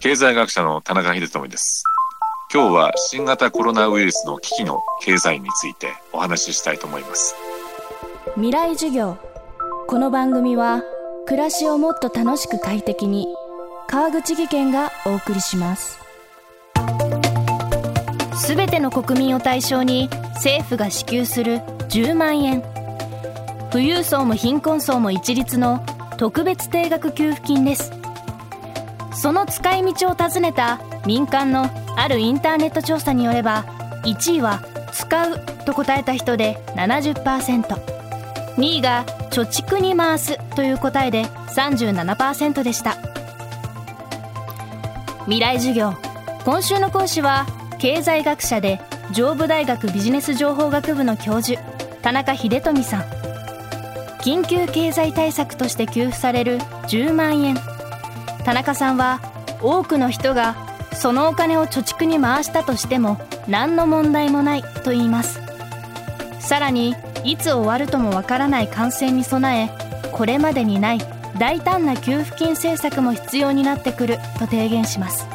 [0.00, 1.82] 経済学者の田中秀智です。
[2.54, 7.34] 今日は新型コロナウイルスの危機の経済についてお話ししたいと思います。
[8.36, 9.18] 未来授業
[9.88, 10.84] この番組は
[11.26, 13.26] 暮らしをもっと楽しく快適に
[13.88, 15.98] 川口義賢がお送りします。
[18.36, 21.56] すべての国民を対象に政府が支給する
[21.88, 22.62] 10万円。
[23.72, 25.84] 富裕層も貧困層も一律の
[26.18, 27.90] 特別定額給付金です。
[29.20, 33.64] その使い道を尋ねた民間のあるインターネット調査によれば
[34.04, 34.62] 1位は
[34.94, 37.74] 「使う」と答えた人で 70%2
[38.56, 42.96] 位が「貯蓄に回す」という答えで37%でした。
[45.24, 45.94] 未来授業。
[46.44, 47.44] 今週の講師は
[47.78, 51.60] 経済学者で上武大学ビジネス情報学部の教授
[52.02, 53.02] 田中秀富さん。
[54.20, 57.77] 緊急経済対策として給付される10万円。
[58.48, 59.20] 田中さんは
[59.60, 60.56] 多くの人が
[60.94, 65.42] そのお金を貯蓄に回したとしても何の問題もないと言います。
[66.40, 70.98] さらにいつ終わるともわからない感染に備えこれまでにない
[71.36, 75.26] 大胆な給付金政策も必要になってくると提言します。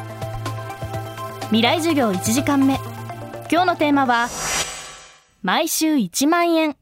[1.50, 2.80] 未来授業1時間目。
[3.48, 4.26] 今日のテーマは
[5.40, 6.74] 毎週1万円。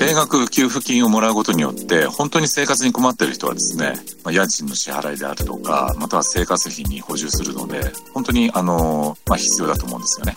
[0.00, 7.82] 定額給付金をもらうことによって本当に生活に困っている人はですね、まあ、家賃の支払いであるとかまたは生活費に補充するので
[8.14, 10.34] 本当にあの、まあ、必要だと思うんですよね。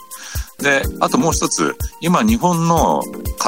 [0.59, 3.03] であともう一つ今日本の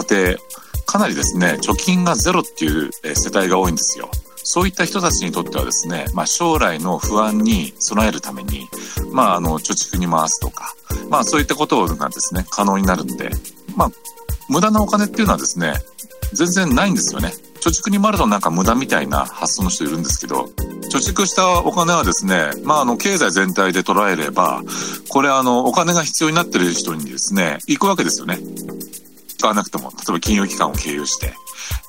[0.08, 0.38] 家庭
[0.86, 4.10] かなりですね貯金がゼロっていう世帯が多いんですよ。
[4.48, 8.70] そういった人たちにとってはですね、まあ、将来の不安に備えるために、
[9.12, 10.76] まあ、あの、貯蓄に回すとか、
[11.10, 13.32] まあ、そういったことがですね、可能になるんで、
[13.76, 13.92] まあ、
[14.48, 15.74] 無駄なお金っていうのはですね、
[16.34, 17.34] 全然ないんですよね。
[17.62, 20.50] 貯蓄に回るとなんか無駄みたいな発想の人いるんですけど、
[20.92, 24.62] 貯蓄したお金はですね、まあ、あの、経済全体で捉えれば、
[25.10, 28.40] これあの、お金が必要になってる人にですね、行くわけですよね。
[29.38, 31.34] 使わなくても、例えば金融機関を経由して。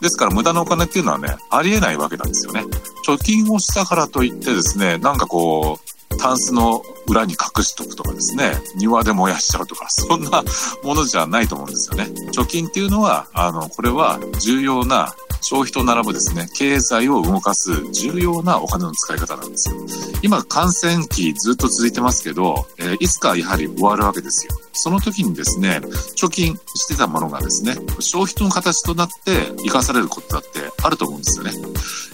[0.00, 2.65] ですから無駄なお金っていうのはね、ありえないわけなんですよね。
[3.06, 5.78] 貯金をしたからといってですね、なんかこ
[6.11, 10.43] う、タンスの裏に隠しとくとかですね、庭で燃やしちゃうとか、 そんな
[10.83, 12.05] ものじゃないと思うんですよね。
[12.33, 19.77] 貯金っていうのは、あの、これは重要な消費と並ぶですね、経済を動かす重要なお金の使い方なんですよ。
[20.22, 24.53] 今、感染期ずっと続いてますけど、えー、いつかやはり終わるわけですよ。
[24.73, 25.81] その時にですね、
[26.17, 31.53] 貯金してたものがですね、消費との形となって生かされることだってあると思うんですよね。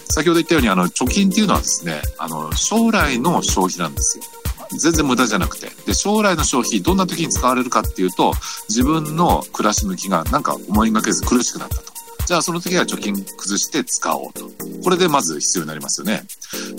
[0.08, 4.24] 先ほど言ったように、あの、貯金っていうのはですね、あの、将来の消費なんですよ。
[4.78, 5.70] 全然無駄じゃなくて。
[5.86, 8.32] で、将来の消費、どんな時に使われるかっていうと、
[8.68, 11.92] 自分の暮らし向きがなんか思いがけず苦しくなったと。
[12.26, 14.48] じゃあその時は貯金崩して使おうと。
[14.84, 16.22] これでまず必要になりますよね。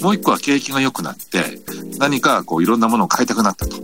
[0.01, 1.59] もう一個は景気が良くなって、
[1.97, 3.75] 何かこういろんなものを買いたくなったと。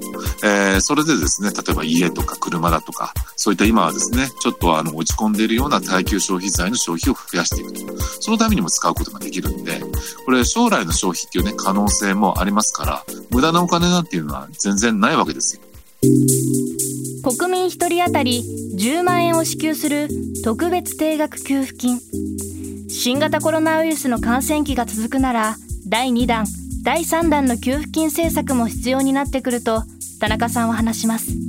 [0.43, 8.03] えー、それでですね、例えば家とか車だとか、そういった今はですね、ちょっとあの落ち込んでいるような耐久消費財の消費を増やしていくと。
[8.21, 9.81] そのためにも使うことができるんで、
[10.25, 15.61] これ将来の消費っていうね、可能性もありますから、無駄なお金なんていうのは全然ないわけですよ。
[17.23, 18.43] 国民1人当たり
[18.77, 20.09] 10万円を支給する
[20.43, 21.99] 特別定額給付金
[22.89, 25.55] 新型コロナウイルスの感染期が続くなら
[25.87, 26.45] 第2弾
[26.83, 29.83] 第3弾の給付金政策も必要になってくると
[30.21, 31.48] 田中さんは話します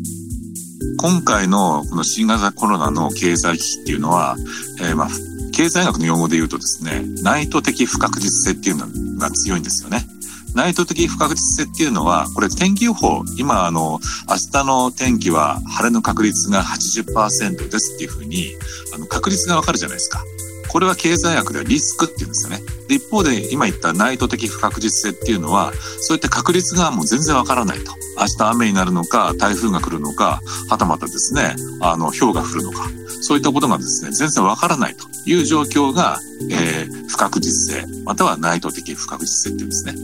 [0.98, 4.36] 今回のこの新型コロナの経済危機っていうのは、
[4.80, 5.08] えー、まあ
[5.52, 10.06] 経済学の用語で言うとですね内図的不確実性っていうのが強いんですよね。
[10.54, 18.54] 内藤的不確実性っていうのは、これ天気予報、今あの、明日の天気は晴れの確率が80%ですっていうふうに、
[18.94, 20.24] あの、確率がわかるじゃないですか。
[20.70, 22.60] これは経済学ではリスクって言うんですよね。
[22.86, 27.92] で、一方で今言った内藤的不確実性っていうのは、そういった確率がもう全然わからないと。
[28.16, 32.88] 明日雨になるのか、台風が来るのか、はたまたですね、あの、氷が降るのか。
[33.20, 36.20] そういったことがですね、全然わからないという状況が、
[36.50, 39.94] えー、不確実性、または内藤的不確実性っていうんですね。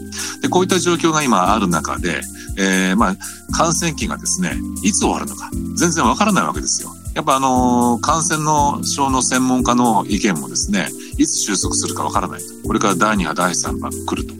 [0.41, 2.21] で、こういった状況が今ある中で、
[2.57, 3.15] えー、まあ、
[3.53, 6.93] 感染期がですね、いつ終わるのか、全然わからないわけですよ。
[7.17, 10.87] やっぱあの、感染の症の専門家の意見もですね、
[11.17, 12.67] いつ収束するかわからないと。
[12.67, 14.35] これから第2波、第3波が来ると、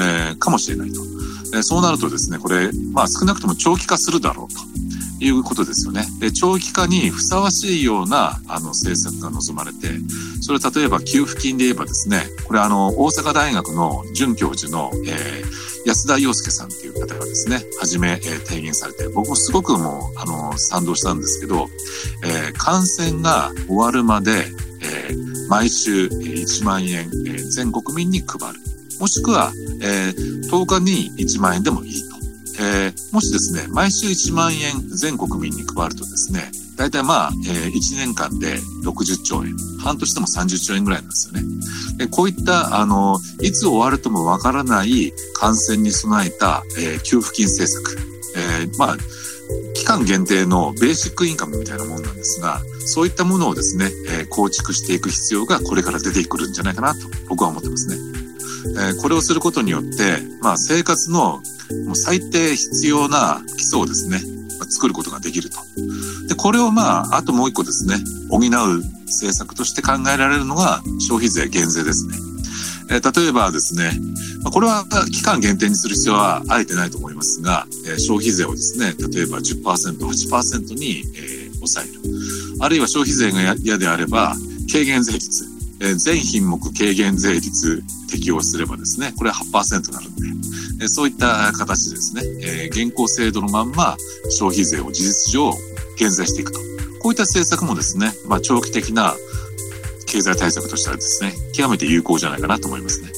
[0.00, 1.02] えー、かもしれないと。
[1.52, 4.60] えー、そうなるとですね、これ、まあ少なくとも長期化するだろうと。
[5.20, 6.04] いうことですよね。
[6.20, 9.88] で、長期化にふさわしいような、あの、政策が望まれて、
[10.40, 21.68] それ例えば給付金で言えばですね、これあの、大阪大学の准教授の、えー、安田洋介さんっていう方がですね、はじめ、えー、提言されて、僕もすごくもう、あの、賛同したんですけど、
[22.24, 24.46] えー、感染が終わるまで、
[24.82, 28.60] えー、毎週1万円、えー、全国民に配る。
[29.00, 29.52] もしくは、
[29.82, 32.15] えー、10日に1万円でもいいと。
[32.58, 41.42] えー、もしですね、毎週1万円全国民に配るとですね、大体まあ、えー、1年間で60兆円、半年でも30兆円ぐらいなんですよね。
[41.98, 47.98] でこういった、あの、いつ終わるともわからない感染に備えた、えー、給付金政策。
[48.36, 48.96] えー、まあ、
[49.74, 58.15] 期間限定のベーシックインカムみたいなもんなんですが、そういったものをですね、え、構築していく必要がこれから出てくるんじゃないかなと僕は思ってますね。
[58.74, 61.40] えー、これをすることによって、まあ、生活の
[61.86, 64.20] もう最低必要な基礎をですね、
[64.58, 65.58] ま作ることができると。
[66.28, 67.96] で、これをまあ、あともう一個ですね、
[68.30, 68.40] 補う
[69.06, 72.16] 政策として考えられるのが消費税減税ですね。
[72.90, 73.90] えー、例えばですね、
[74.52, 82.00] これは期間限定にする必要はあえてないと思いますが、えー、消費税をですね、例えば10%、8%に、え、抑える。
[82.60, 84.36] あるいは消費税が嫌であれば、
[84.70, 93.96] 軽減税率、え、全品目軽減税率適用すればですね、これは8%になるんで、え、そういった形でですね、え、現行制度のまんま
[94.30, 95.52] 消費税を事実上
[95.98, 96.58] 減税していくと。
[97.00, 99.14] こういった政策もですね、まあ、長期的な
[100.06, 103.10] 経済対策としてはですね、極めて有効じゃないかなと思いますね。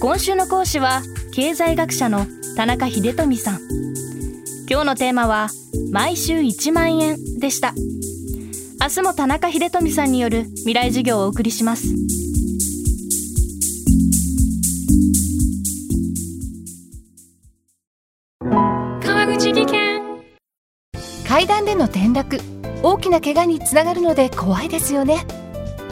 [0.00, 1.02] 今週の講師は、
[1.32, 3.60] 経済学者の田中秀富さん。
[4.68, 5.48] 今日のテーマは、
[5.92, 7.72] 毎週1万円でした。
[8.80, 11.88] 明日も田中秀富さんによる未来授業をお送りします。
[19.02, 20.00] 川口技研。
[21.26, 22.40] 階段での転落。
[22.84, 25.26] 大きな怪我につながるので怖いですよね。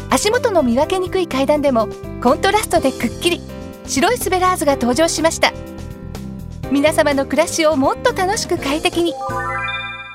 [0.09, 1.89] 足元の見分けにくい階段でも
[2.23, 3.41] コントラストでくっきり。
[3.89, 5.53] 白いスベラーズが登場しました。
[6.71, 9.13] 皆様の暮らしをもっと楽しく快適に。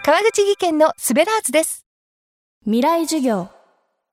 [0.06, 1.81] 川口技研のスベラーズです。
[2.64, 3.50] 未来授業。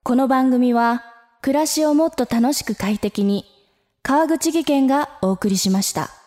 [0.02, 1.04] この番組は
[1.42, 3.44] 暮らしをもっと楽しく快適に
[4.02, 6.17] 川口技研がお送りしました。